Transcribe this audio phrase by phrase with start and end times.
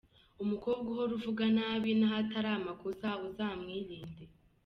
[0.43, 4.23] Umukobwa uhora avuga nabi n'ahatari amakosa uzamwirinde.